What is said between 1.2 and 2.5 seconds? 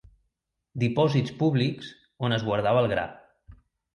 públics on es